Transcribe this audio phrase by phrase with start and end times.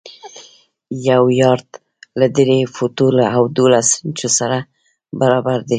[1.09, 1.67] یو یارډ
[2.19, 4.57] له درې فوټو او دولس انچو سره
[5.19, 5.69] برابر دی.